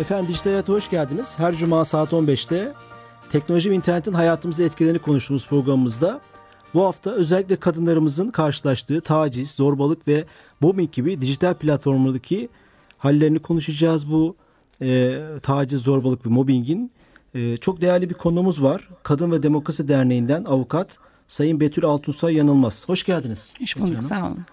[0.00, 1.38] Efendim Dijital Hayat'a hoş geldiniz.
[1.38, 2.72] Her cuma saat 15'te
[3.32, 6.20] teknoloji ve internetin hayatımızı etkilerini konuştuğumuz programımızda
[6.74, 10.24] bu hafta özellikle kadınlarımızın karşılaştığı taciz, zorbalık ve
[10.60, 12.48] mobbing gibi dijital platformlardaki
[12.98, 14.10] hallerini konuşacağız.
[14.10, 14.36] Bu
[14.82, 16.90] e, taciz, zorbalık ve mobbingin
[17.34, 18.88] e, çok değerli bir konumuz var.
[19.02, 22.88] Kadın ve Demokrasi Derneği'nden avukat Sayın Betül Altunsay Yanılmaz.
[22.88, 23.54] Hoş geldiniz.
[23.60, 24.44] Hoş bulduk, sağ olun.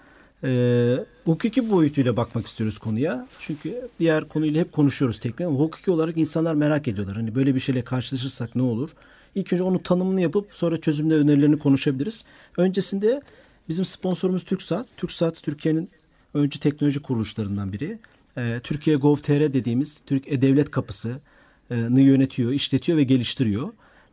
[0.44, 3.28] Ee, hukuki boyutuyla bakmak istiyoruz konuya.
[3.40, 7.16] Çünkü diğer konuyla hep konuşuyoruz ama hukuki olarak insanlar merak ediyorlar.
[7.16, 8.90] Hani böyle bir şeyle karşılaşırsak ne olur?
[9.36, 12.26] İlk önce onun tanımını yapıp sonra çözümle önerilerini konuşabiliriz.
[12.58, 13.22] Öncesinde
[13.70, 14.88] bizim sponsorumuz TürkSat.
[14.98, 15.90] TürkSat Türkiye'nin
[16.34, 18.00] öncü teknoloji kuruluşlarından biri.
[18.38, 23.70] Ee, Türkiye Gov.tr dediğimiz Türk E-Devlet kapısını yönetiyor, işletiyor ve geliştiriyor.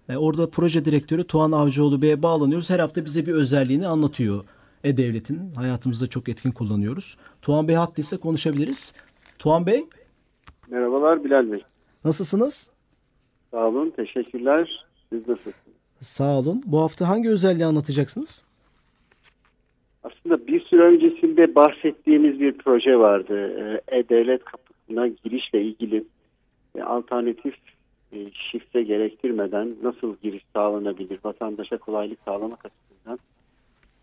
[0.08, 2.70] Ee, orada proje direktörü Tuğan Avcıoğlu Bey'e bağlanıyoruz.
[2.70, 4.44] Her hafta bize bir özelliğini anlatıyor
[4.84, 7.16] e-Devlet'in hayatımızda çok etkin kullanıyoruz.
[7.42, 8.94] Tuğan Bey hattıysa konuşabiliriz.
[9.38, 9.84] Tuğan Bey.
[10.70, 11.60] Merhabalar Bilal Bey.
[12.04, 12.70] Nasılsınız?
[13.50, 14.86] Sağ olun, teşekkürler.
[15.12, 15.76] Siz nasılsınız?
[16.00, 16.62] Sağ olun.
[16.66, 18.44] Bu hafta hangi özelliği anlatacaksınız?
[20.04, 23.52] Aslında bir süre öncesinde bahsettiğimiz bir proje vardı.
[23.88, 26.04] Ee, E-Devlet kapısına girişle ilgili
[26.82, 27.54] alternatif
[28.12, 33.18] e, şifre gerektirmeden nasıl giriş sağlanabilir, vatandaşa kolaylık sağlamak açısından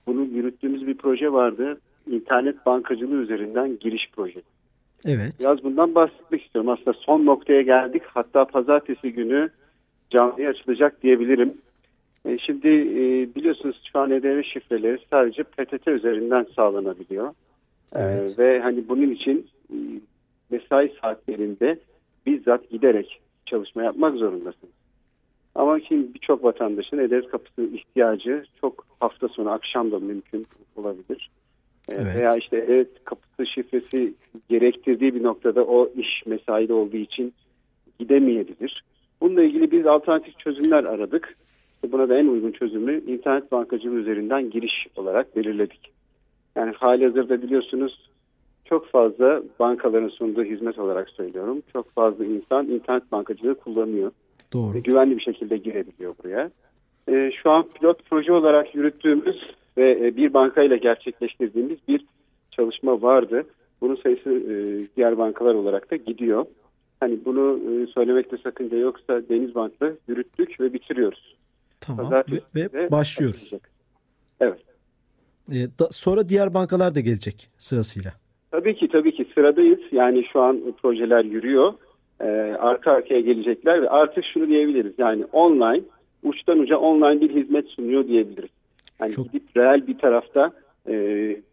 [0.08, 1.78] bunu yürüttüğümüz bir proje vardı.
[2.12, 4.58] İnternet bankacılığı üzerinden giriş projesi.
[5.06, 5.34] Evet.
[5.40, 6.70] Biraz bundan bahsetmek istiyorum.
[6.70, 8.04] Aslında son noktaya geldik.
[8.06, 9.50] Hatta pazartesi günü
[10.10, 11.54] canlıya açılacak diyebilirim.
[12.26, 17.34] E, şimdi e, biliyorsunuz şu an EDV şifreleri sadece PTT üzerinden sağlanabiliyor.
[17.96, 18.36] Evet.
[18.40, 19.76] E, ve hani bunun için e,
[20.50, 21.78] mesai saatlerinde
[22.26, 24.74] bizzat giderek çalışma yapmak zorundasınız.
[25.58, 31.30] Ama şimdi birçok vatandaşın E-Devlet kapısı ihtiyacı çok hafta sonu akşam da mümkün olabilir.
[31.92, 32.16] E, Evet.
[32.16, 34.14] Veya işte evet kapısı şifresi
[34.50, 37.34] gerektirdiği bir noktada o iş mesaide olduğu için
[38.00, 38.84] gidemeyebilir.
[39.22, 41.38] Bununla ilgili biz alternatif çözümler aradık.
[41.92, 45.92] Buna da en uygun çözümü internet bankacılığı üzerinden giriş olarak belirledik.
[46.56, 48.10] Yani hali hazırda biliyorsunuz
[48.66, 51.62] çok fazla bankaların sunduğu hizmet olarak söylüyorum.
[51.74, 54.12] Çok fazla insan internet bankacılığı kullanıyor
[54.54, 54.74] Doğru.
[54.74, 56.52] ve güvenli bir şekilde girebiliyor buraya.
[57.10, 59.36] Ee, şu an pilot proje olarak yürüttüğümüz
[59.78, 62.06] ve e, bir bankayla gerçekleştirdiğimiz bir
[62.52, 63.44] çalışma vardı.
[63.82, 64.54] Bunun sayısı e,
[64.98, 66.46] diğer bankalar olarak da gidiyor.
[67.00, 71.36] Hani bunu e, söylemekte sakınca yoksa Denizbank'la yürüttük ve bitiriyoruz.
[71.82, 72.06] Tamam.
[72.06, 73.38] Ve, Pazartesi ve başlıyoruz.
[73.46, 73.70] açılacak.
[74.40, 74.60] Evet.
[75.52, 78.12] Ee, da- sonra diğer bankalar da gelecek sırasıyla.
[78.52, 79.80] Tabii ki tabii ki sıradayız.
[79.92, 81.74] Yani şu an projeler yürüyor.
[82.22, 82.26] Ee,
[82.60, 84.94] arka arkaya gelecekler ve artık şunu diyebiliriz.
[84.98, 85.82] Yani online,
[86.24, 88.50] uçtan uca online bir hizmet sunuyor diyebiliriz.
[89.02, 90.52] Yani Çok- gidip reel bir tarafta
[90.88, 90.94] e,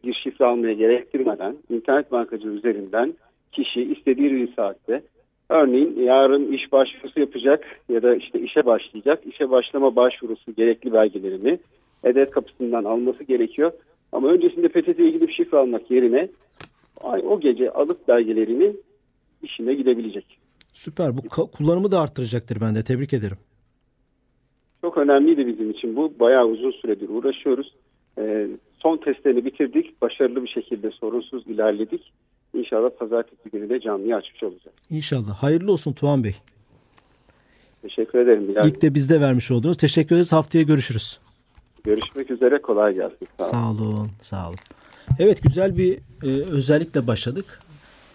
[0.05, 3.15] bir şifre almaya gerektirmeden internet bankacılığı üzerinden
[3.53, 5.03] kişi istediği bir saatte
[5.49, 9.23] örneğin yarın iş başvurusu yapacak ya da işte işe başlayacak.
[9.27, 11.59] İşe başlama başvurusu gerekli belgelerini
[12.05, 13.73] E-Devlet kapısından alması gerekiyor.
[14.13, 16.29] Ama öncesinde PTT'ye gidip şifre almak yerine
[17.03, 18.73] ay o gece alıp belgelerini
[19.43, 20.44] işine gidebilecek.
[20.75, 21.17] Süper.
[21.17, 22.85] Bu kullanımı da arttıracaktır ben de.
[22.85, 23.37] Tebrik ederim.
[24.81, 26.13] Çok önemliydi bizim için bu.
[26.21, 27.75] Bayağı uzun süredir uğraşıyoruz.
[28.19, 28.47] Ee,
[28.83, 30.03] son testlerini bitirdik.
[30.03, 32.13] Başarılı bir şekilde sorunsuz ilerledik.
[32.55, 34.77] İnşallah pazartesi günü de canlıyı açmış olacağız.
[34.91, 35.43] İnşallah.
[35.43, 36.35] Hayırlı olsun Tuğan Bey.
[37.83, 38.69] Teşekkür ederim Bilal.
[38.69, 39.77] İlk de bizde vermiş oldunuz.
[39.77, 40.33] Teşekkür ederiz.
[40.33, 41.21] Haftaya görüşürüz.
[41.85, 42.63] Görüşmek üzere.
[42.63, 43.29] Kolay gelsin.
[43.39, 43.77] Sağ olun.
[43.77, 44.59] Sağ olun, sağ olun.
[45.19, 47.61] Evet güzel bir e, özellikle başladık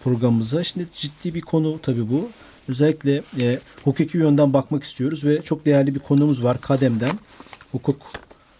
[0.04, 0.64] programımıza.
[0.64, 2.28] Şimdi ciddi bir konu tabii bu.
[2.70, 7.18] Özellikle e, hukuki yönden bakmak istiyoruz ve çok değerli bir konumuz var Kadem'den.
[7.72, 7.96] Hukuk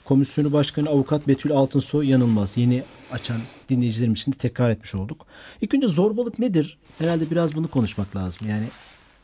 [0.05, 2.57] Komisyonu Başkanı Avukat Betül Altınsoy yanılmaz.
[2.57, 2.83] Yeni
[3.13, 3.37] açan
[3.69, 5.27] dinleyicilerim için de tekrar etmiş olduk.
[5.61, 6.79] İlk önce zorbalık nedir?
[6.99, 8.49] Herhalde biraz bunu konuşmak lazım.
[8.49, 8.67] Yani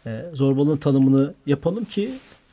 [0.06, 2.10] e, zorbalığın tanımını yapalım ki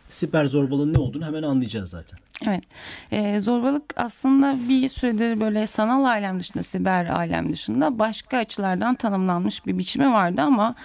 [0.07, 2.19] siber zorbalığın ne olduğunu hemen anlayacağız zaten.
[2.48, 2.63] Evet.
[3.12, 9.66] Ee, zorbalık aslında bir süredir böyle sanal alem dışında, siber alem dışında başka açılardan tanımlanmış
[9.66, 10.75] bir biçimi vardı ama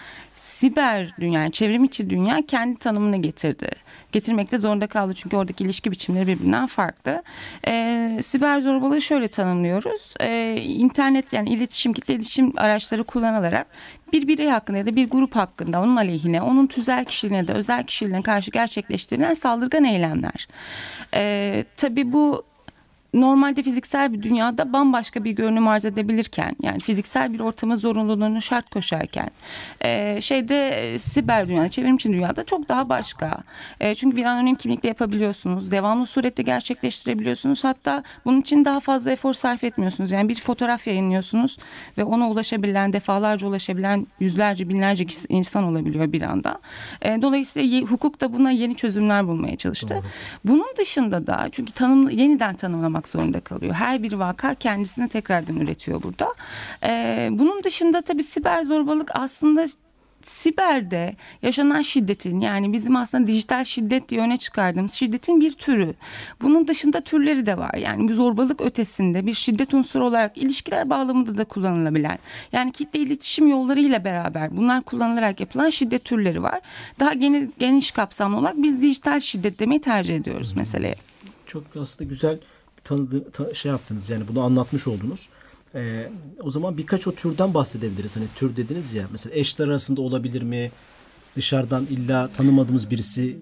[0.58, 3.70] siber dünya, yani çevrim içi dünya kendi tanımını getirdi.
[4.12, 7.22] Getirmekte zorunda kaldı çünkü oradaki ilişki biçimleri birbirinden farklı.
[7.66, 10.14] E, siber zorbalığı şöyle tanımlıyoruz.
[10.20, 13.66] E, internet yani iletişim, kitle iletişim araçları kullanılarak
[14.12, 17.84] bir birey hakkında ya da bir grup hakkında onun aleyhine, onun tüzel kişiliğine de özel
[17.84, 20.48] kişiliğine karşı gerçekleştirilen saldırgan eylemler.
[21.14, 22.47] E, tabii bu
[23.14, 28.70] normalde fiziksel bir dünyada bambaşka bir görünüm arz edebilirken yani fiziksel bir ortama zorunluluğunu şart
[28.70, 29.30] koşarken
[29.84, 33.38] e, şeyde e, siber dünyada çevrimçi dünyada çok daha başka.
[33.80, 35.70] E, çünkü bir anonim kimlikle yapabiliyorsunuz.
[35.70, 37.64] Devamlı surette gerçekleştirebiliyorsunuz.
[37.64, 40.12] Hatta bunun için daha fazla efor sarf etmiyorsunuz.
[40.12, 41.58] Yani bir fotoğraf yayınlıyorsunuz
[41.98, 46.58] ve ona ulaşabilen defalarca ulaşabilen yüzlerce binlerce insan olabiliyor bir anda.
[47.02, 49.94] E, dolayısıyla hukuk da buna yeni çözümler bulmaya çalıştı.
[49.94, 50.02] Doğru.
[50.44, 53.74] Bunun dışında da çünkü tanım yeniden tanımlamak olmak zorunda kalıyor.
[53.74, 56.34] Her bir vaka kendisini tekrardan üretiyor burada.
[56.84, 59.66] Ee, bunun dışında tabii siber zorbalık aslında
[60.22, 65.94] siberde yaşanan şiddetin yani bizim aslında dijital şiddet diye öne çıkardığımız şiddetin bir türü.
[66.42, 67.74] Bunun dışında türleri de var.
[67.74, 72.18] Yani bir zorbalık ötesinde bir şiddet unsuru olarak ilişkiler bağlamında da kullanılabilen.
[72.52, 76.60] Yani kitle iletişim yollarıyla beraber bunlar kullanılarak yapılan şiddet türleri var.
[77.00, 80.96] Daha geniş, geniş kapsamlı olarak biz dijital şiddet demeyi tercih ediyoruz meseleye.
[81.46, 82.38] Çok aslında güzel
[82.88, 85.28] tanıdı, ta, şey yaptınız yani bunu anlatmış oldunuz.
[85.74, 86.08] Ee,
[86.42, 88.16] o zaman birkaç o türden bahsedebiliriz.
[88.16, 90.70] Hani tür dediniz ya mesela eşler arasında olabilir mi?
[91.36, 93.36] Dışarıdan illa tanımadığımız birisi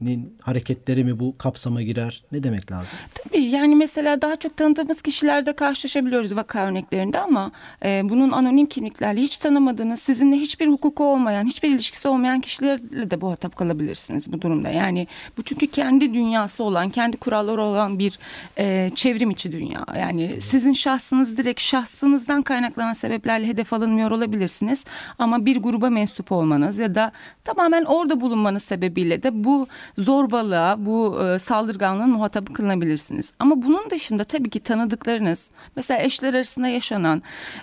[0.00, 2.24] nin hareketleri mi bu kapsama girer?
[2.32, 2.98] Ne demek lazım?
[3.14, 7.52] Tabii yani mesela daha çok tanıdığımız kişilerde karşılaşabiliyoruz vaka örneklerinde ama
[7.84, 13.20] e, bunun anonim kimliklerle hiç tanımadığınız, sizinle hiçbir hukuku olmayan, hiçbir ilişkisi olmayan kişilerle de
[13.20, 14.68] bu hatap kalabilirsiniz bu durumda.
[14.68, 15.06] Yani
[15.38, 18.18] bu çünkü kendi dünyası olan, kendi kuralları olan bir
[18.58, 19.86] e, çevrim içi dünya.
[19.98, 24.84] Yani sizin şahsınız direkt şahsınızdan kaynaklanan sebeplerle hedef alınmıyor olabilirsiniz
[25.18, 27.12] ama bir gruba mensup olmanız ya da
[27.44, 29.66] tamamen orada bulunmanız sebebiyle de bu
[29.98, 33.32] zorbalığa, bu e, saldırganlığın muhatabı kılınabilirsiniz.
[33.38, 37.22] Ama bunun dışında tabii ki tanıdıklarınız, mesela eşler arasında yaşanan,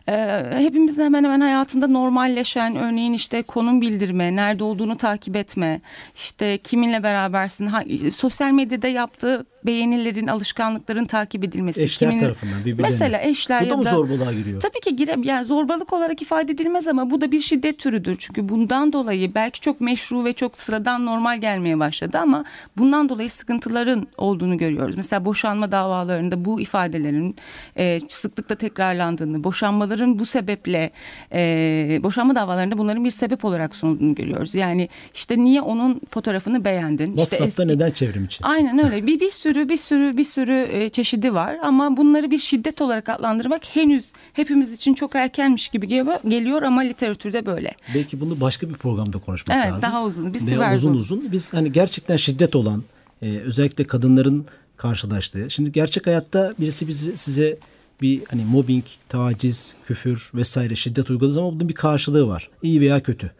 [0.09, 5.81] e, hepimizin hemen hemen hayatında normalleşen, örneğin işte konum bildirme, nerede olduğunu takip etme,
[6.15, 11.81] işte kiminle berabersin, ha, sosyal medyada yaptığı beğenilerin, alışkanlıkların takip edilmesi.
[11.81, 12.91] Eşler kimin, tarafından birbirlerine.
[12.91, 14.61] Mesela eşler bu da ya mı zorbalığa giriyor?
[14.61, 18.15] Tabii ki gire, yani zorbalık olarak ifade edilmez ama bu da bir şiddet türüdür.
[18.19, 22.45] Çünkü bundan dolayı belki çok meşru ve çok sıradan normal gelmeye başladı ama
[22.77, 24.95] bundan dolayı sıkıntıların olduğunu görüyoruz.
[24.97, 27.35] Mesela boşanma davalarında bu ifadelerin
[27.77, 30.91] e, sıklıkla tekrarlandığını, boşanmaların bu sebeple
[31.33, 34.55] e, boşanma davalarında bunların bir sebep olarak sunulduğunu görüyoruz.
[34.55, 37.05] Yani işte niye onun fotoğrafını beğendin?
[37.05, 38.45] WhatsApp'ta işte eski, neden çevrim için?
[38.45, 39.07] Aynen öyle.
[39.07, 43.09] Bir, bir sürü bir sürü bir sürü e, çeşidi var ama bunları bir şiddet olarak
[43.09, 47.75] adlandırmak henüz hepimiz için çok erkenmiş gibi geliyor ama literatürde böyle.
[47.95, 49.79] Belki bunu başka bir programda konuşmak evet, lazım.
[49.83, 50.33] Evet daha uzun.
[50.33, 51.31] Biz Veya uzun uzun.
[51.31, 52.83] Biz hani gerçekten şiddet olan
[53.21, 54.45] e, özellikle kadınların
[54.77, 55.49] karşılaştığı.
[55.49, 57.57] Şimdi gerçek hayatta birisi bizi size
[58.01, 62.49] bir hani mobbing, taciz, küfür vesaire şiddet uyguladığı zaman bunun bir karşılığı var.
[62.63, 63.31] İyi veya kötü.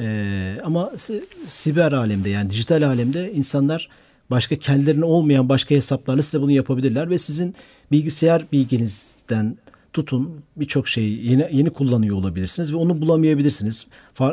[0.00, 0.92] Ee, ama
[1.48, 3.88] siber alemde yani dijital alemde insanlar
[4.30, 7.54] başka kendilerine olmayan başka hesaplarla size bunu yapabilirler ve sizin
[7.92, 9.56] bilgisayar bilginizden
[9.92, 13.86] tutun birçok şeyi yeni yeni kullanıyor olabilirsiniz ve onu bulamayabilirsiniz.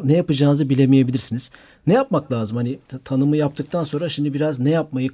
[0.03, 1.51] Ne yapacağınızı bilemeyebilirsiniz.
[1.87, 2.57] Ne yapmak lazım?
[2.57, 5.09] Hani tanımı yaptıktan sonra şimdi biraz ne yapmayı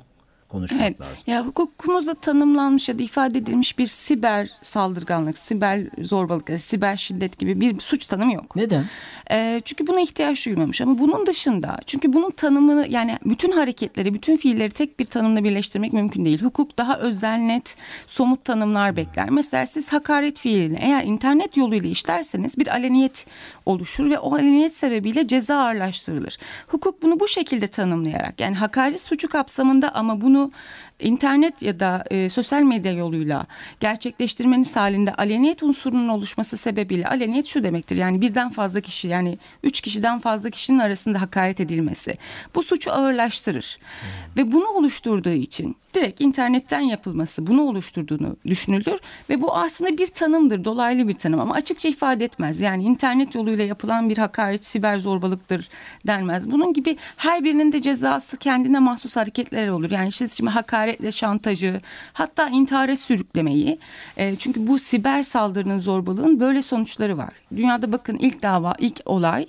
[0.56, 1.02] konuşmak evet.
[1.02, 1.24] lazım.
[1.28, 7.62] Ya hukukumuzda tanımlanmış ya da ifade edilmiş bir siber saldırganlık, siber zorbalık, siber şiddet gibi
[7.62, 8.56] bir suç tanımı yok.
[8.56, 8.86] Neden?
[9.32, 14.36] E, çünkü buna ihtiyaç duymamış ama bunun dışında çünkü bunun tanımını yani bütün hareketleri, bütün
[14.36, 16.42] fiilleri tek bir tanımla birleştirmek mümkün değil.
[16.42, 19.30] Hukuk daha özel, net, somut tanımlar bekler.
[19.30, 23.26] Mesela siz hakaret fiilini eğer internet yoluyla işlerseniz bir aleniyet
[23.66, 26.38] oluşur ve o aleniyet sebebiyle ceza ağırlaştırılır.
[26.68, 30.52] Hukuk bunu bu şekilde tanımlayarak yani hakaret suçu kapsamında ama bunu ano
[31.00, 33.46] internet ya da e, sosyal medya yoluyla
[33.80, 37.98] gerçekleştirmeniz halinde aleniyet unsurunun oluşması sebebiyle aleniyet şu demektir.
[37.98, 42.18] Yani birden fazla kişi yani üç kişiden fazla kişinin arasında hakaret edilmesi.
[42.56, 43.78] Bu suçu ağırlaştırır.
[43.80, 44.44] Hmm.
[44.44, 49.00] Ve bunu oluşturduğu için direkt internetten yapılması bunu oluşturduğunu düşünülür
[49.30, 52.60] ve bu aslında bir tanımdır, dolaylı bir tanım ama açıkça ifade etmez.
[52.60, 55.70] Yani internet yoluyla yapılan bir hakaret siber zorbalıktır
[56.08, 56.52] denmez.
[56.52, 59.92] Bunun gibi her birinin de cezası kendine mahsus hareketler olur.
[59.92, 60.52] Yani siz şimdi
[60.86, 61.82] hakaretle şantajı
[62.14, 63.80] hatta intihara sürüklemeyi
[64.18, 67.34] e, çünkü bu siber saldırının zorbalığın böyle sonuçları var.
[67.56, 69.48] Dünyada bakın ilk dava, ilk olay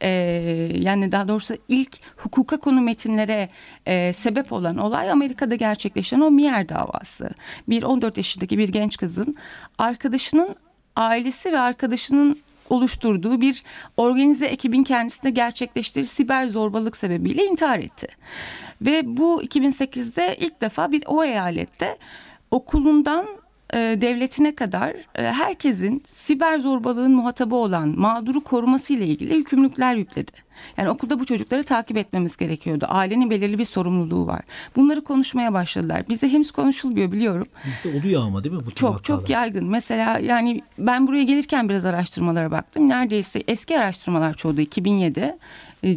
[0.00, 0.08] e,
[0.74, 3.48] yani daha doğrusu ilk hukuka konu metinlere
[3.86, 7.30] e, sebep olan olay Amerika'da gerçek gerçekleşen o Mier davası.
[7.68, 9.34] Bir 14 yaşındaki bir genç kızın
[9.78, 10.56] arkadaşının
[10.96, 12.38] ailesi ve arkadaşının
[12.70, 13.62] oluşturduğu bir
[13.96, 18.08] organize ekibin kendisine gerçekleştirdiği siber zorbalık sebebiyle intihar etti.
[18.82, 21.98] Ve bu 2008'de ilk defa bir o eyalette
[22.50, 23.26] okulundan
[23.72, 30.47] e, devletine kadar e, herkesin siber zorbalığın muhatabı olan mağduru koruması ile ilgili yükümlülükler yükledi.
[30.76, 32.86] Yani okulda bu çocukları takip etmemiz gerekiyordu.
[32.88, 34.40] Ailenin belirli bir sorumluluğu var.
[34.76, 36.02] Bunları konuşmaya başladılar.
[36.08, 37.46] Bize henüz konuşulmuyor biliyorum.
[37.66, 39.66] Bizde oluyor ama değil mi bu Çok çok yaygın.
[39.66, 42.88] Mesela yani ben buraya gelirken biraz araştırmalara baktım.
[42.88, 45.36] Neredeyse eski araştırmalar çoğu da 2007
[45.82, 45.96] e,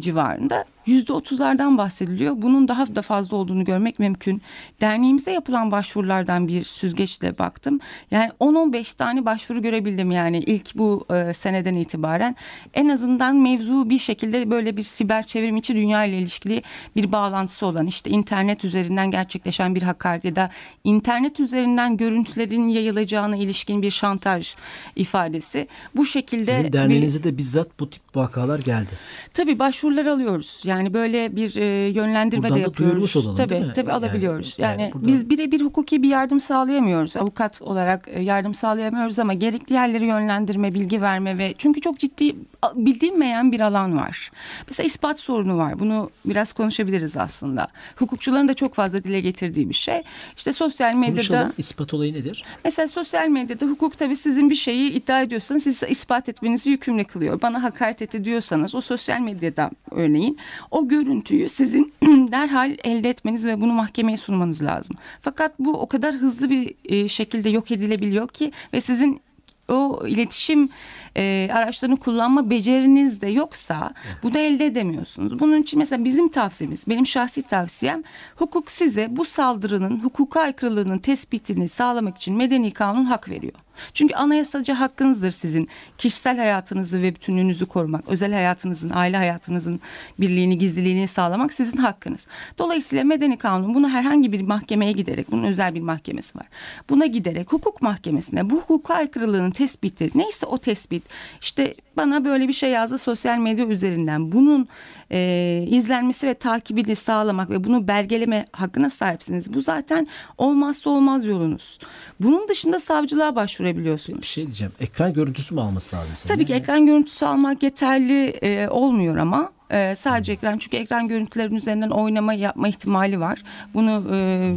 [0.86, 2.34] civarında %30'lardan bahsediliyor.
[2.36, 4.42] Bunun daha da fazla olduğunu görmek mümkün.
[4.80, 7.80] Derneğimize yapılan başvurulardan bir süzgeçle baktım.
[8.10, 12.36] Yani 10-15 tane başvuru görebildim yani ilk bu e, seneden itibaren.
[12.74, 16.62] En azından mevzu bir şekilde böyle bir siber çevrim içi dünya ile ilişkili
[16.96, 20.50] bir bağlantısı olan işte internet üzerinden gerçekleşen bir hakaret ya da
[20.84, 24.54] internet üzerinden görüntülerin yayılacağına ilişkin bir şantaj
[24.96, 25.68] ifadesi.
[25.96, 28.90] Bu şekilde Sizin derneğinize de bizzat bu tip vakalar geldi.
[29.34, 30.62] Tabii başvurular alıyoruz.
[30.64, 33.16] Yani böyle bir e, yönlendirme Buradan de yapıyoruz.
[33.16, 33.64] olalım, tabii?
[33.74, 34.54] Tabii alabiliyoruz.
[34.58, 37.16] Yani- Yani, yani biz birebir hukuki bir yardım sağlayamıyoruz.
[37.16, 42.36] Avukat olarak e, yardım sağlayamıyoruz ama gerekli yerleri yönlendirme, bilgi verme ve çünkü çok ciddi
[42.74, 44.30] bildiğinmeyen bir alan var.
[44.68, 45.78] Mesela ispat sorunu var.
[45.80, 47.68] Bunu biraz konuşabiliriz aslında.
[47.96, 50.02] Hukukçuların da çok fazla dile getirdiği bir şey.
[50.36, 51.52] İşte sosyal medyada Konuşalım.
[51.58, 52.42] İspat olayı nedir?
[52.64, 57.42] Mesela sosyal medyada hukuk tabii sizin bir şeyi iddia ediyorsanız siz ispat etmenizi yükümlü kılıyor.
[57.42, 60.38] Bana hakaret etti diyorsanız o sosyal medyada örneğin
[60.70, 61.92] o görüntüyü sizin
[62.32, 64.96] derhal elde etmeniz ve bunu mahkemeye sunmanız lazım.
[65.20, 69.20] Fakat bu o kadar hızlı bir e, şekilde yok edilebiliyor ki ve sizin
[69.68, 70.68] o iletişim
[71.16, 75.40] e, araçlarını kullanma beceriniz de yoksa bu da elde edemiyorsunuz.
[75.40, 78.02] Bunun için mesela bizim tavsiyemiz, benim şahsi tavsiyem
[78.36, 83.54] hukuk size bu saldırının hukuka aykırılığının tespitini sağlamak için medeni kanun hak veriyor.
[83.94, 89.80] Çünkü anayasaca hakkınızdır sizin kişisel hayatınızı ve bütünlüğünüzü korumak, özel hayatınızın, aile hayatınızın
[90.20, 92.26] birliğini, gizliliğini sağlamak sizin hakkınız.
[92.58, 96.46] Dolayısıyla medeni kanun bunu herhangi bir mahkemeye giderek, bunun özel bir mahkemesi var.
[96.90, 101.01] Buna giderek hukuk mahkemesine bu hukuka aykırılığının tespiti neyse o tespit
[101.40, 104.68] işte bana böyle bir şey yazdı sosyal medya üzerinden bunun
[105.10, 109.54] e, izlenmesi ve takibini sağlamak ve bunu belgeleme hakkına sahipsiniz.
[109.54, 110.06] Bu zaten
[110.38, 111.78] olmazsa olmaz yolunuz.
[112.20, 114.22] Bunun dışında savcılığa başvurabiliyorsunuz.
[114.22, 114.72] Bir şey diyeceğim.
[114.80, 116.12] Ekran görüntüsü mü alması lazım?
[116.14, 116.34] senin?
[116.34, 121.54] Tabii ki ekran görüntüsü almak yeterli e, olmuyor ama e, sadece ekran çünkü ekran görüntülerin
[121.54, 123.42] üzerinden oynama yapma ihtimali var.
[123.74, 124.52] Bunu e,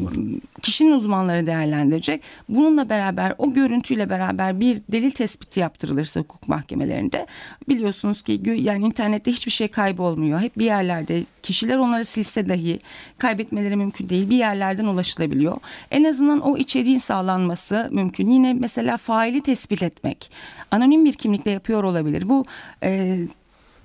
[0.62, 2.22] kişinin uzmanları değerlendirecek.
[2.50, 7.27] Bununla beraber o görüntüyle beraber bir delil tespiti yaptırılırsa hukuk mahkemelerinde
[7.69, 10.39] biliyorsunuz ki yani internette hiçbir şey kaybolmuyor.
[10.39, 12.79] Hep bir yerlerde kişiler onları silse dahi
[13.17, 14.29] kaybetmeleri mümkün değil.
[14.29, 15.57] Bir yerlerden ulaşılabiliyor.
[15.91, 18.29] En azından o içeriğin sağlanması mümkün.
[18.29, 20.31] Yine mesela faili tespit etmek.
[20.72, 22.29] Anonim bir kimlikle yapıyor olabilir.
[22.29, 22.45] Bu
[22.84, 23.19] e,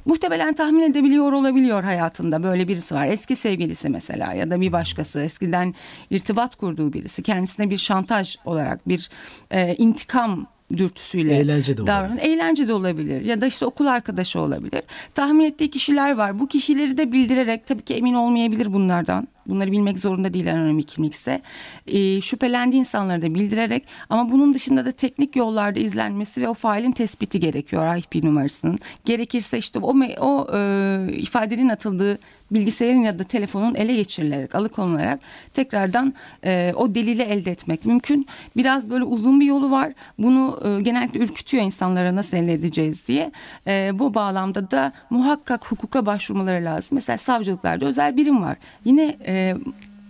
[0.05, 3.07] Muhtemelen tahmin edebiliyor olabiliyor hayatında böyle birisi var.
[3.07, 5.75] Eski sevgilisi mesela ya da bir başkası eskiden
[6.11, 9.11] irtibat kurduğu birisi kendisine bir şantaj olarak bir
[9.51, 14.83] e, intikam dürtüsüyle Eğlence de davranan eğlence de olabilir ya da işte okul arkadaşı olabilir.
[15.15, 16.39] Tahmin ettiği kişiler var.
[16.39, 19.29] Bu kişileri de bildirerek tabii ki emin olmayabilir bunlardan.
[19.51, 21.41] Bunları bilmek zorunda değil anonim kimlikse.
[21.87, 26.93] E, şüphelendiği insanları da bildirerek ama bunun dışında da teknik yollarda izlenmesi ve o failin
[26.93, 28.79] tespiti gerekiyor IP numarasının.
[29.05, 32.19] Gerekirse işte o, o e, ifadenin atıldığı
[32.51, 35.21] bilgisayarın ya da telefonun ele geçirilerek, alıkonularak
[35.55, 36.15] tekrardan
[36.45, 38.27] e, o delili elde etmek mümkün.
[38.57, 39.93] Biraz böyle uzun bir yolu var.
[40.19, 43.33] Bunu e, genellikle ürkütüyor insanlara nasıl elde edeceğiz diye.
[43.67, 46.95] E, bu bağlamda da muhakkak hukuka başvurmaları lazım.
[46.97, 48.57] Mesela savcılıklarda özel birim var.
[48.85, 49.35] Yine e,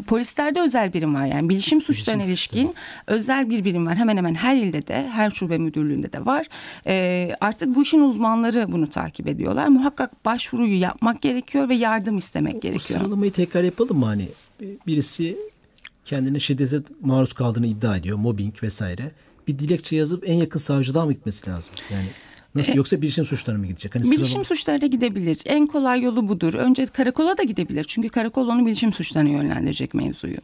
[0.07, 2.75] Polislerde özel birim var yani bilişim suçlarına ilişkin
[3.07, 3.97] özel bir birim var.
[3.97, 6.47] Hemen hemen her ilde de her şube müdürlüğünde de var.
[6.87, 9.69] Ee, artık bu işin uzmanları bunu takip ediyorlar.
[9.69, 13.01] Muhakkak başvuruyu yapmak gerekiyor ve yardım istemek Bu gerekiyor.
[13.01, 14.29] sıralamayı tekrar yapalım mı hani?
[14.87, 15.37] Birisi
[16.05, 18.19] kendine şiddete maruz kaldığını iddia ediyor.
[18.19, 19.11] Mobbing vesaire.
[19.49, 21.75] Bir dilekçe yazıp en yakın savcılığa mı gitmesi lazım?
[21.93, 22.07] Yani
[22.55, 23.95] nasıl yoksa bilişim suçlarına mı gidecek?
[23.95, 25.39] Hani Bilişim sıralama- suçları da gidebilir.
[25.45, 26.55] En kolay yolu budur.
[26.55, 27.85] Önce karakola da gidebilir.
[27.89, 30.37] Çünkü karakol onu bilişim suçlarına yönlendirecek mevzuyu.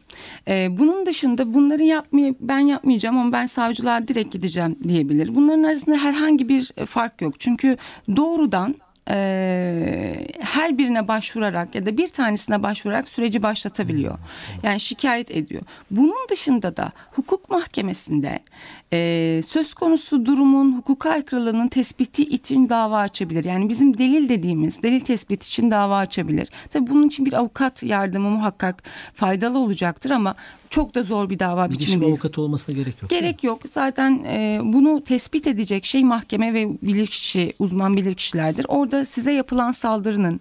[0.47, 5.35] Ee, bunun dışında bunları yapmay ben yapmayacağım ama ben savcılığa direkt gideceğim diyebilir.
[5.35, 7.39] Bunların arasında herhangi bir fark yok.
[7.39, 7.77] Çünkü
[8.15, 8.75] doğrudan
[9.09, 14.17] e, her birine başvurarak ya da bir tanesine başvurarak süreci başlatabiliyor.
[14.63, 15.61] Yani şikayet ediyor.
[15.91, 18.39] Bunun dışında da hukuk mahkemesinde
[18.93, 23.45] e, söz konusu durumun hukuka aykırılığının tespiti için dava açabilir.
[23.45, 26.49] Yani bizim delil dediğimiz delil tespit için dava açabilir.
[26.69, 28.83] Tabii bunun için bir avukat yardımı muhakkak
[29.13, 30.35] faydalı olacaktır ama
[30.69, 32.11] çok da zor bir dava biçimi değil.
[32.11, 33.09] avukatı olmasına gerek yok.
[33.09, 33.61] Gerek yok.
[33.65, 38.65] Zaten e, bunu tespit edecek şey mahkeme ve bilirkişi, uzman bilirkişilerdir.
[38.69, 40.39] Orada size yapılan saldırının,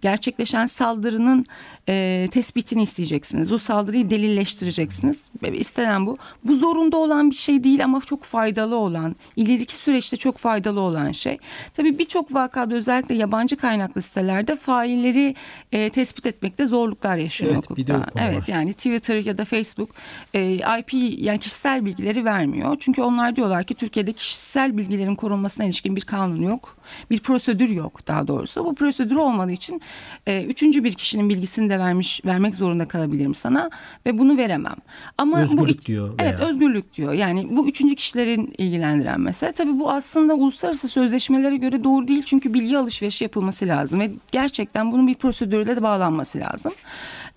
[0.00, 1.46] gerçekleşen saldırının
[1.88, 3.52] e, tespitini isteyeceksiniz.
[3.52, 5.24] O saldırıyı delilleştireceksiniz.
[5.52, 6.18] İstenen bu.
[6.44, 11.12] Bu zorunda olan bir şey değil ama çok faydalı olan, ileriki süreçte çok faydalı olan
[11.12, 11.38] şey.
[11.74, 15.34] Tabii birçok vakada özellikle yabancı kaynaklı sitelerde failleri
[15.72, 18.06] e, tespit etmekte zorluklar yaşıyor Evet, hukukta.
[18.16, 18.54] evet var.
[18.54, 19.90] yani Twitter ya da Facebook
[20.34, 22.76] e, IP yani kişisel bilgileri vermiyor.
[22.80, 26.76] Çünkü onlar diyorlar ki Türkiye'de kişisel bilgilerin korunmasına ilişkin bir kanun yok.
[27.10, 28.64] Bir prosedür yok daha doğrusu.
[28.64, 29.80] Bu prosedür olmadığı için
[30.26, 33.70] e, üçüncü bir kişinin bilgisini de vermiş vermek zorunda kalabilirim sana
[34.06, 34.76] ve bunu veremem.
[35.18, 37.12] Ama Özgürlük bu, diyor Evet veya- özgürlük diyor.
[37.12, 39.52] Yani bu üçüncü kişilerin ilgilendiren mesele.
[39.52, 42.22] Tabii bu aslında uluslararası sözleşmelere göre doğru değil.
[42.26, 46.72] Çünkü bilgi alışverişi yapılması lazım ve gerçekten bunun bir prosedürle de bağlanması lazım.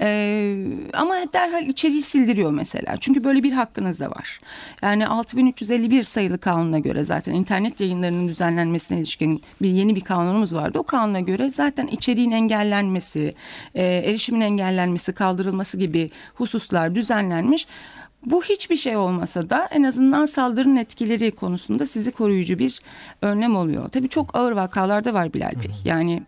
[0.02, 0.58] Ee,
[0.94, 2.98] ama derhal içeriği sildiriyor mesela.
[3.00, 4.40] Çünkü böyle bir hakkınız da var.
[4.82, 10.80] Yani 6351 sayılı kanuna göre zaten internet yayınlarının düzenlenmesine ilişkin bir yeni bir kanunumuz vardı.
[10.80, 13.36] O kanuna göre zaten içeriğin engellenmesi,
[13.76, 17.68] e, erişimin engellenmesi, kaldırılması gibi hususlar düzenlenmiş.
[18.26, 22.82] Bu hiçbir şey olmasa da en azından saldırının etkileri konusunda sizi koruyucu bir
[23.22, 23.90] önlem oluyor.
[23.90, 25.72] Tabii çok ağır vakalarda var Bilal Bey.
[25.86, 26.24] Yani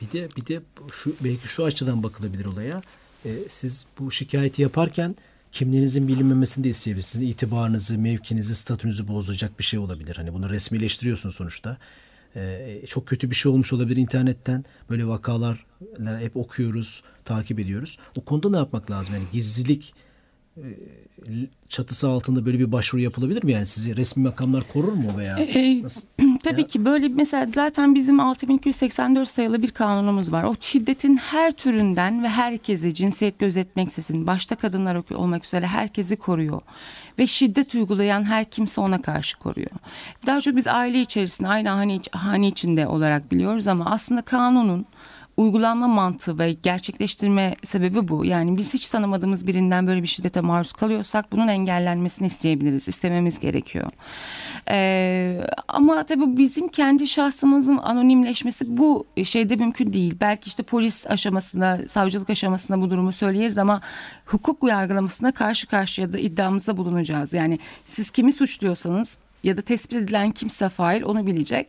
[0.00, 0.60] Bir de bir de
[0.92, 2.82] şu belki şu açıdan bakılabilir olaya.
[3.24, 5.16] Ee, siz bu şikayeti yaparken
[5.52, 7.30] kimliğinizin bilinmemesini de isteyebilirsiniz.
[7.30, 10.16] İtibarınızı, mevkinizi, statünüzü bozacak bir şey olabilir.
[10.16, 11.76] Hani bunu resmileştiriyorsun sonuçta.
[12.36, 14.64] Ee, çok kötü bir şey olmuş olabilir internetten.
[14.90, 17.98] Böyle vakalarla hep okuyoruz, takip ediyoruz.
[18.16, 19.14] O konuda ne yapmak lazım?
[19.14, 19.94] Yani gizlilik
[20.56, 20.64] e,
[21.68, 23.52] çatısı altında böyle bir başvuru yapılabilir mi?
[23.52, 26.02] Yani sizi resmi makamlar korur mu veya E, nasıl?
[26.42, 30.44] Tabii Ya- ki böyle mesela zaten bizim 6284 sayılı bir kanunumuz var.
[30.44, 36.60] O şiddetin her türünden ve herkesi cinsiyet gözetmeksizin başta kadınlar olmak üzere herkesi koruyor.
[37.18, 39.70] Ve şiddet uygulayan her kimse ona karşı koruyor.
[40.26, 44.86] Daha çok biz aile içerisinde aynı hane, hane içinde olarak biliyoruz ama aslında kanunun
[45.40, 48.24] uygulanma mantığı ve gerçekleştirme sebebi bu.
[48.24, 52.88] Yani biz hiç tanımadığımız birinden böyle bir şiddete maruz kalıyorsak bunun engellenmesini isteyebiliriz.
[52.88, 53.90] istememiz gerekiyor.
[54.70, 60.16] Ee, ama tabii bizim kendi şahsımızın anonimleşmesi bu şeyde mümkün değil.
[60.20, 63.80] Belki işte polis aşamasında, savcılık aşamasında bu durumu söyleyeriz ama
[64.26, 67.32] hukuk yargılamasına karşı karşıya da iddiamızda bulunacağız.
[67.32, 71.68] Yani siz kimi suçluyorsanız ya da tespit edilen kimse fail onu bilecek.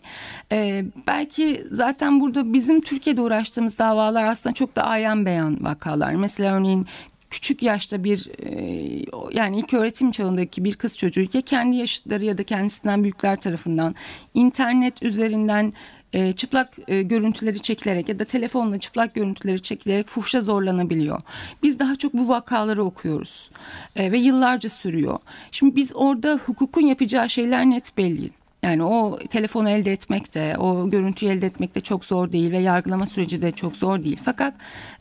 [0.51, 6.13] Ee, belki zaten burada bizim Türkiye'de uğraştığımız davalar aslında çok da ayan beyan vakalar.
[6.15, 6.87] Mesela örneğin
[7.29, 12.37] küçük yaşta bir e, yani ilk öğretim çağındaki bir kız çocuğu ya kendi yaşıtları ya
[12.37, 13.95] da kendisinden büyükler tarafından
[14.33, 15.73] internet üzerinden
[16.13, 21.21] e, çıplak e, görüntüleri çekilerek ya da telefonla çıplak görüntüleri çekilerek fuhşa zorlanabiliyor.
[21.63, 23.51] Biz daha çok bu vakaları okuyoruz
[23.95, 25.19] E, ve yıllarca sürüyor.
[25.51, 28.29] Şimdi biz orada hukukun yapacağı şeyler net belli.
[28.63, 32.57] Yani o telefonu elde etmek de, o görüntüyü elde etmek de çok zor değil ve
[32.57, 34.19] yargılama süreci de çok zor değil.
[34.25, 34.53] Fakat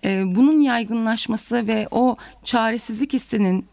[0.05, 3.67] e, bunun yaygınlaşması ve o çaresizlik hissinin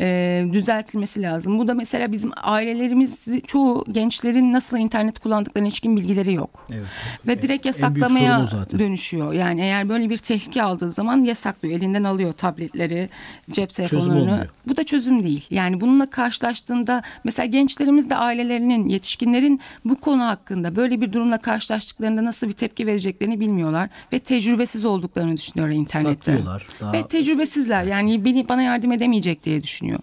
[0.00, 1.58] e, düzeltilmesi lazım.
[1.58, 6.66] Bu da mesela bizim ailelerimiz çoğu gençlerin nasıl internet kullandıklarına ilişkin bilgileri yok.
[6.70, 6.82] Evet.
[7.26, 8.44] Ve direkt yasaklamaya
[8.78, 9.32] dönüşüyor.
[9.32, 11.78] Yani eğer böyle bir tehlike aldığı zaman yasaklıyor.
[11.78, 13.08] Elinden alıyor tabletleri,
[13.50, 14.48] cep telefonlarını.
[14.68, 15.46] Bu da çözüm değil.
[15.50, 22.24] Yani bununla karşılaştığında mesela gençlerimiz de ailelerinin, yetişkinlerin bu konu hakkında böyle bir durumla karşılaştıklarında
[22.24, 26.14] nasıl bir tepki vereceklerini bilmiyorlar ve tecrübesiz olduklarını düşünüyorlar internette.
[26.16, 26.66] Saklıyorlar.
[26.80, 27.84] Daha- Ve tecrübesizler.
[27.84, 30.00] Yani beni bana yardım edemeyecek diye düşünüyor.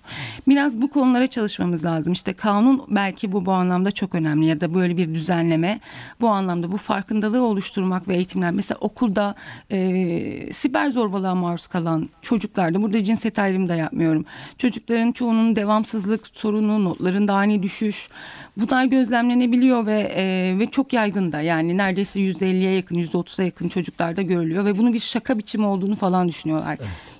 [0.47, 2.13] Biraz bu konulara çalışmamız lazım.
[2.13, 5.79] İşte kanun belki bu bu anlamda çok önemli ya da böyle bir düzenleme
[6.21, 8.51] bu anlamda bu farkındalığı oluşturmak ve eğitimler.
[8.51, 9.35] Mesela okulda
[9.71, 14.25] e, siber zorbalığa maruz kalan çocuklarda burada cinsiyet ayrımı da yapmıyorum.
[14.57, 18.09] Çocukların çoğunun devamsızlık sorunu, notlarında ani düşüş
[18.57, 24.21] bunlar gözlemlenebiliyor ve e, ve çok yaygın da yani neredeyse %50'ye yakın %30'a yakın çocuklarda
[24.21, 26.77] görülüyor ve bunu bir şaka biçimi olduğunu falan düşünüyorlar.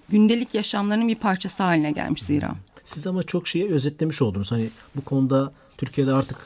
[0.10, 2.56] Gündelik yaşamlarının bir parçası haline gelmiş zira.
[2.86, 4.52] Siz ama çok şeyi özetlemiş oldunuz.
[4.52, 6.38] Hani bu konuda Türkiye'de artık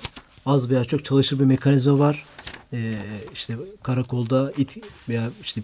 [0.45, 2.25] az veya çok çalışır bir mekanizma var.
[2.73, 2.93] Ee,
[3.33, 4.77] işte karakolda it
[5.09, 5.61] veya işte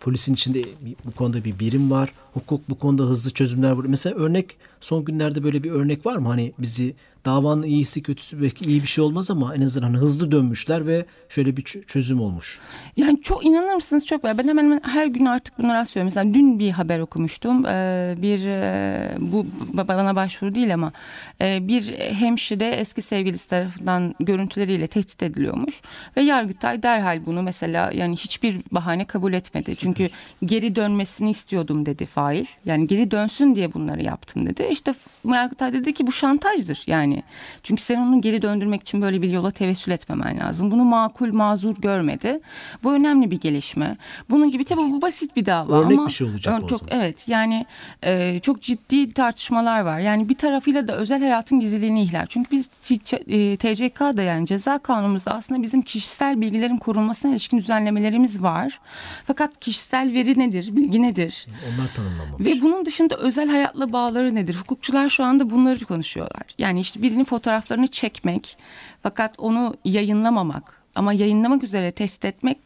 [0.00, 0.62] polisin içinde
[1.04, 2.12] bu konuda bir birim var.
[2.34, 3.84] hukuk bu konuda hızlı çözümler var.
[3.84, 6.28] Mesela örnek son günlerde böyle bir örnek var mı?
[6.28, 6.94] Hani bizi
[7.26, 11.06] davanın iyisi kötüsü belki iyi bir şey olmaz ama en azından hani hızlı dönmüşler ve
[11.28, 12.60] şöyle bir çözüm olmuş.
[12.96, 14.38] Yani çok inanır mısınız çok var.
[14.38, 16.06] Ben hemen hemen her gün artık bunları rastlıyorum.
[16.06, 17.66] Mesela dün bir haber okumuştum.
[17.66, 20.92] Ee, bir e, bu bana başvuru değil ama
[21.40, 25.80] e, bir hemşire eski sevgilisi tarafından görüntüleriyle tehdit ediliyormuş
[26.16, 29.76] ve Yargıtay derhal bunu mesela yani hiçbir bahane kabul etmedi.
[29.76, 30.10] Çünkü
[30.44, 32.44] geri dönmesini istiyordum dedi fail.
[32.64, 34.68] Yani geri dönsün diye bunları yaptım dedi.
[34.70, 36.84] İşte Yargıtay dedi ki bu şantajdır.
[36.86, 37.15] Yani
[37.62, 40.70] çünkü sen onu geri döndürmek için böyle bir yola tevessül etmemen lazım.
[40.70, 42.40] Bunu makul mazur görmedi.
[42.82, 43.96] Bu önemli bir gelişme.
[44.30, 47.66] Bunun gibi tabii bu basit bir dava Örnek ama bir şey olacak çok evet yani
[48.02, 50.00] e, çok ciddi tartışmalar var.
[50.00, 52.26] Yani bir tarafıyla da özel hayatın gizliliğini ihlal.
[52.28, 52.66] Çünkü biz
[53.12, 58.80] e, TCK'da yani ceza kanunumuzda aslında bizim kişisel bilgilerin korunmasına ilişkin düzenlemelerimiz var.
[59.24, 61.46] Fakat kişisel veri nedir, bilgi nedir?
[61.74, 62.46] Onlar tanımlanmamış.
[62.46, 64.54] Ve bunun dışında özel hayatla bağları nedir?
[64.54, 66.42] Hukukçular şu anda bunları konuşuyorlar.
[66.58, 68.56] Yani işte birinin fotoğraflarını çekmek
[69.02, 72.58] fakat onu yayınlamamak ama yayınlamak üzere test etmek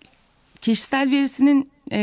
[0.60, 2.00] kişisel verisinin e,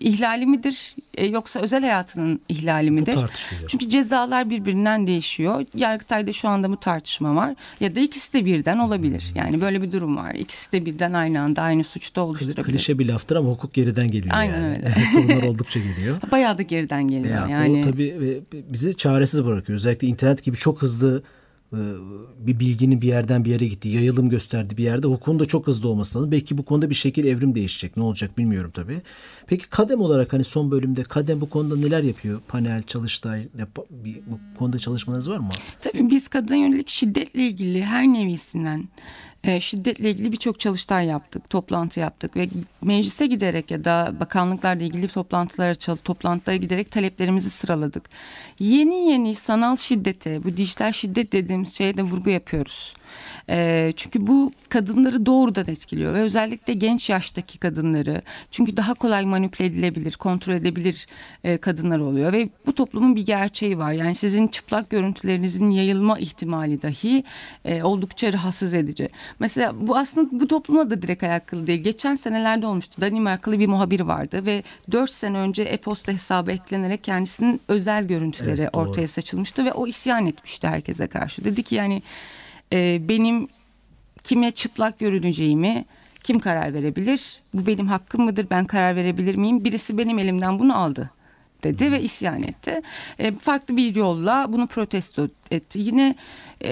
[0.00, 3.14] ihlali midir e, yoksa özel hayatının ihlali midir?
[3.16, 3.68] Bu tartışılıyor.
[3.68, 5.64] Çünkü cezalar birbirinden değişiyor.
[5.74, 7.54] Yargıtay'da şu anda bu tartışma var.
[7.80, 9.32] Ya da ikisi de birden olabilir.
[9.34, 10.34] Yani böyle bir durum var.
[10.34, 12.64] İkisi de birden aynı anda aynı suçta oluşturabilir.
[12.64, 14.76] Klişe bir laftır ama hukuk geriden geliyor Aynen yani.
[14.76, 15.06] öyle.
[15.12, 16.18] Sorunlar oldukça geliyor.
[16.32, 17.48] Bayağı da geriden geliyor.
[17.48, 17.78] Ya, yani.
[17.78, 19.78] Bu tabii e, bizi çaresiz bırakıyor.
[19.78, 21.22] Özellikle internet gibi çok hızlı
[22.38, 25.06] bir bilginin bir yerden bir yere gitti, yayılım gösterdi bir yerde.
[25.06, 26.32] Hukukun da çok hızlı olması lazım.
[26.32, 27.96] Belki bu konuda bir şekil evrim değişecek.
[27.96, 29.00] Ne olacak bilmiyorum tabii.
[29.46, 32.40] Peki kadem olarak hani son bölümde kadem bu konuda neler yapıyor?
[32.48, 33.48] Panel, çalıştay,
[34.26, 35.48] bu konuda çalışmalarınız var mı?
[35.80, 38.88] Tabii biz kadın yönelik şiddetle ilgili her nevisinden
[39.48, 42.48] e, şiddetle ilgili birçok çalıştay yaptık, toplantı yaptık ve
[42.82, 48.02] meclise giderek ya da bakanlıklarla ilgili toplantılara toplantılara giderek taleplerimizi sıraladık.
[48.58, 52.94] Yeni yeni sanal şiddete, bu dijital şiddet dediğimiz şeye de vurgu yapıyoruz.
[53.50, 59.66] E, çünkü bu kadınları doğrudan etkiliyor ve özellikle genç yaştaki kadınları çünkü daha kolay manipüle
[59.66, 61.06] edilebilir, kontrol edebilir
[61.44, 63.92] e, kadınlar oluyor ve bu toplumun bir gerçeği var.
[63.92, 67.24] Yani sizin çıplak görüntülerinizin yayılma ihtimali dahi
[67.82, 69.08] oldukça rahatsız edici.
[69.40, 71.82] Mesela bu aslında bu topluma da direkt alakalı değil.
[71.82, 73.00] Geçen senelerde olmuştu.
[73.00, 78.76] Danimarkalı bir muhabir vardı ve 4 sene önce e-posta hesabı eklenerek kendisinin özel görüntüleri evet,
[78.76, 81.44] ortaya saçılmıştı ve o isyan etmişti herkese karşı.
[81.44, 82.02] Dedi ki yani
[82.72, 83.48] e, benim
[84.24, 85.84] kime çıplak görüneceğimi
[86.22, 87.40] kim karar verebilir?
[87.54, 88.46] Bu benim hakkım mıdır?
[88.50, 89.64] Ben karar verebilir miyim?
[89.64, 91.10] Birisi benim elimden bunu aldı
[91.62, 92.82] dedi ve isyan etti.
[93.18, 95.78] E, farklı bir yolla bunu protesto etti.
[95.78, 96.14] Yine
[96.64, 96.70] e,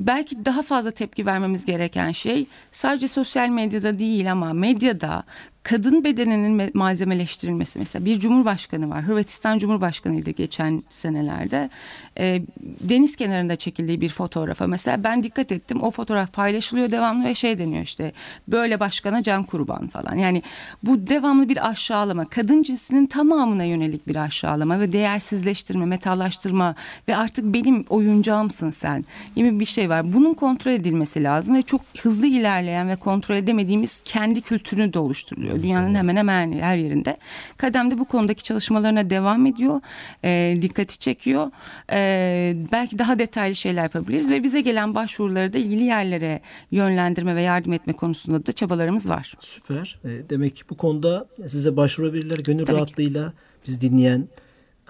[0.00, 5.24] belki daha fazla tepki vermemiz gereken şey sadece sosyal medyada değil ama medyada
[5.62, 8.04] kadın bedeninin malzemeleştirilmesi mesela.
[8.04, 9.02] Bir cumhurbaşkanı var.
[9.02, 11.70] Hırvatistan Cumhurbaşkanıydı geçen senelerde.
[12.18, 15.82] E, deniz kenarında çekildiği bir fotoğrafa mesela ben dikkat ettim.
[15.82, 18.12] O fotoğraf paylaşılıyor devamlı ve şey deniyor işte
[18.48, 20.14] böyle başkana can kurban falan.
[20.18, 20.42] Yani
[20.82, 22.28] bu devamlı bir aşağılama.
[22.28, 26.74] Kadın cinsinin tamamına yönelik bir aşağılama ve değersizleştirme metallaştırma
[27.08, 29.04] ve artık benim oyuncağımsın sen
[29.36, 30.12] gibi bir şey var.
[30.12, 35.59] Bunun kontrol edilmesi lazım ve çok hızlı ilerleyen ve kontrol edemediğimiz kendi kültürünü de oluşturuyor
[35.62, 37.16] Dünyanın hemen hemen her yerinde.
[37.56, 39.80] Kadem de bu konudaki çalışmalarına devam ediyor.
[40.24, 41.50] E, dikkati çekiyor.
[41.92, 47.42] E, belki daha detaylı şeyler yapabiliriz ve bize gelen başvuruları da ilgili yerlere yönlendirme ve
[47.42, 49.34] yardım etme konusunda da çabalarımız var.
[49.40, 50.00] Süper.
[50.04, 52.38] E, demek ki bu konuda size başvurabilirler.
[52.38, 53.32] Gönül Tabii rahatlığıyla
[53.66, 54.28] bizi dinleyen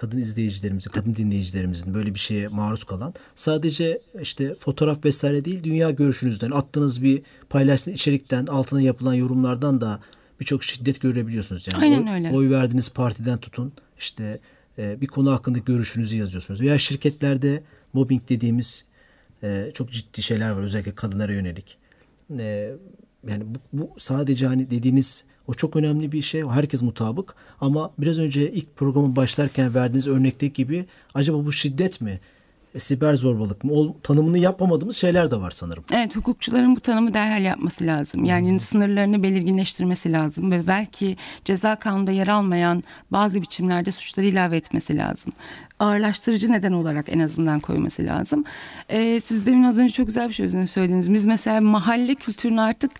[0.01, 5.91] kadın izleyicilerimizin, kadın dinleyicilerimizin böyle bir şeye maruz kalan sadece işte fotoğraf vesaire değil dünya
[5.91, 9.99] görüşünüzden attığınız bir paylaştığınız içerikten altına yapılan yorumlardan da
[10.41, 11.67] birçok şiddet görebiliyorsunuz.
[11.67, 12.31] Yani Aynen oy, öyle.
[12.31, 14.39] Oy verdiğiniz partiden tutun işte
[14.77, 16.61] e, bir konu hakkında görüşünüzü yazıyorsunuz.
[16.61, 18.85] Veya şirketlerde mobbing dediğimiz
[19.43, 21.77] e, çok ciddi şeyler var özellikle kadınlara yönelik.
[22.39, 22.71] E,
[23.27, 26.43] yani bu, bu sadece hani dediğiniz o çok önemli bir şey.
[26.43, 27.35] Herkes mutabık.
[27.61, 32.19] Ama biraz önce ilk programı başlarken verdiğiniz örnekteki gibi acaba bu şiddet mi?
[32.75, 33.71] E, siber zorbalık mı?
[33.73, 35.83] O tanımını yapamadığımız şeyler de var sanırım.
[35.91, 38.25] Evet hukukçuların bu tanımı derhal yapması lazım.
[38.25, 38.59] Yani hmm.
[38.59, 45.33] sınırlarını belirginleştirmesi lazım ve belki ceza kanunda yer almayan bazı biçimlerde suçları ilave etmesi lazım.
[45.79, 48.43] Ağırlaştırıcı neden olarak en azından koyması lazım.
[48.89, 51.13] Ee, siz demin az önce çok güzel bir şey söylediniz.
[51.13, 52.91] Biz mesela mahalle kültürünü artık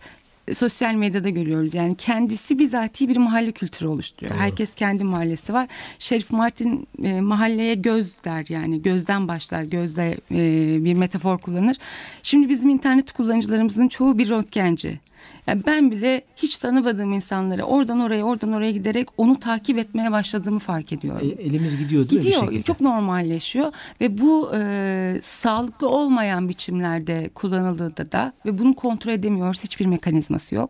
[0.54, 1.74] sosyal medyada görüyoruz.
[1.74, 4.36] Yani kendisi bizatihi bir mahalle kültürü oluşturuyor.
[4.36, 4.42] Doğru.
[4.42, 5.68] Herkes kendi mahallesi var.
[6.00, 9.64] Şerif Martin e, mahalleye göz der yani gözden başlar.
[9.64, 11.78] Gözde e, bir metafor kullanır.
[12.24, 15.00] Şimdi bizim internet kullanıcılarımızın çoğu bir röntgenci.
[15.48, 20.60] Yani ben bile hiç tanımadığım insanları oradan oraya oradan oraya giderek onu takip etmeye başladığımı
[20.60, 21.34] fark ediyorum.
[21.38, 22.26] E, elimiz gidiyor değil mi?
[22.26, 22.42] Gidiyor.
[22.42, 22.64] bir şekilde?
[22.64, 29.64] Çok normalleşiyor ve bu e, sağlıklı olmayan biçimlerde kullanıldığında da ve bunu kontrol edemiyoruz.
[29.64, 30.70] Hiçbir mekanizması yok.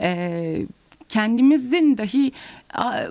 [0.00, 0.66] E,
[1.08, 2.32] kendimizin dahi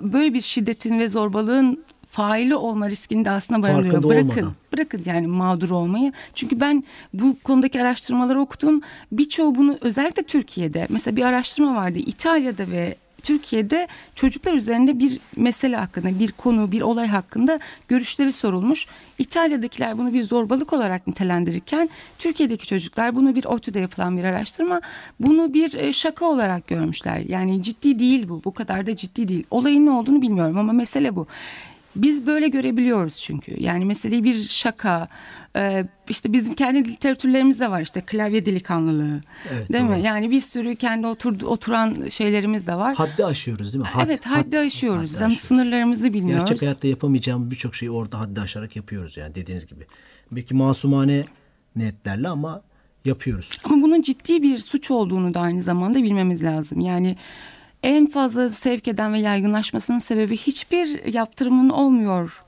[0.02, 3.94] böyle bir şiddetin ve zorbalığın faili olma riskinde aslında barınıyor.
[3.94, 4.54] Farkında Bırakın, olmadan.
[4.72, 6.12] bırakın yani mağdur olmayı.
[6.34, 8.80] Çünkü ben bu konudaki araştırmaları okudum.
[9.12, 11.98] Birçoğu bunu özellikle Türkiye'de mesela bir araştırma vardı.
[11.98, 18.86] İtalya'da ve Türkiye'de çocuklar üzerinde bir mesele hakkında, bir konu, bir olay hakkında görüşleri sorulmuş.
[19.18, 24.80] İtalya'dakiler bunu bir zorbalık olarak nitelendirirken Türkiye'deki çocuklar bunu bir ODTÜ'de yapılan bir araştırma,
[25.20, 27.18] bunu bir e, şaka olarak görmüşler.
[27.18, 29.44] Yani ciddi değil bu, bu kadar da ciddi değil.
[29.50, 31.26] Olayın ne olduğunu bilmiyorum ama mesele bu.
[31.98, 33.62] Biz böyle görebiliyoruz çünkü.
[33.62, 35.08] Yani meseleyi bir şaka,
[35.56, 39.20] e, işte bizim kendi literatürlerimiz de var işte klavye delikanlılığı.
[39.52, 39.90] Evet, değil doğru.
[39.90, 40.00] mi?
[40.02, 42.94] Yani bir sürü kendi oturdu, oturan şeylerimiz de var.
[42.94, 43.88] Haddi aşıyoruz değil mi?
[43.90, 45.10] Had- evet, had- haddi aşıyoruz.
[45.10, 45.38] haddi aşıyoruz.
[45.38, 46.48] sınırlarımızı bilmiyoruz.
[46.48, 49.84] Gerçek hayatta yapamayacağımız birçok şeyi orada haddi aşarak yapıyoruz yani dediğiniz gibi.
[50.32, 51.24] Belki masumane
[51.76, 52.62] niyetlerle ama
[53.04, 53.58] yapıyoruz.
[53.64, 56.80] Ama bunun ciddi bir suç olduğunu da aynı zamanda bilmemiz lazım.
[56.80, 57.16] Yani
[57.82, 62.42] en fazla sevk eden ve yaygınlaşmasının sebebi hiçbir yaptırımın olmuyor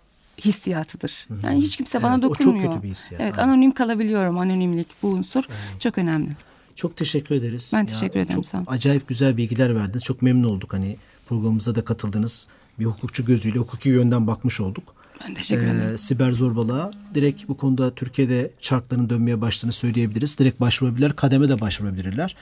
[0.45, 1.27] hissiyatıdır.
[1.45, 2.73] Yani hiç kimse bana Evet, o çok dokunmuyor.
[2.75, 3.49] kötü bir hissiyat, Evet, aynen.
[3.49, 4.39] anonim kalabiliyorum.
[4.39, 5.45] Anonimlik bu unsur
[5.79, 6.31] çok önemli.
[6.77, 7.71] Çok teşekkür ederiz.
[7.75, 8.65] Ben teşekkür ederim, Çok olun.
[8.69, 10.03] acayip güzel bilgiler verdiniz.
[10.03, 10.97] Çok memnun olduk hani
[11.29, 12.49] programımıza da katıldınız.
[12.79, 14.95] Bir hukukçu gözüyle hukuki yönden bakmış olduk.
[15.25, 15.95] Ben teşekkür ederim.
[15.95, 20.39] Ee, siber zorbalığa direkt bu konuda Türkiye'de çarkların dönmeye başladığını söyleyebiliriz.
[20.39, 22.37] Direkt başvurabilirler, kademe de başvurabilirler.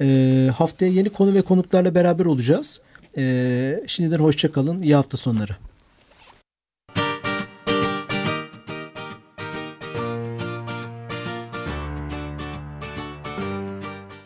[0.00, 2.80] Ee, haftaya yeni konu ve konuklarla beraber olacağız.
[3.16, 4.82] Ee, şimdiden hoşça kalın.
[4.82, 5.52] İyi hafta sonları.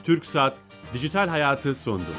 [0.04, 0.56] Türksat
[0.94, 2.10] Dijital Hayatı sondu.